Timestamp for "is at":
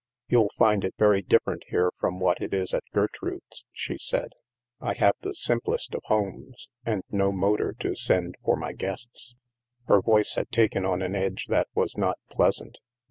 2.55-2.81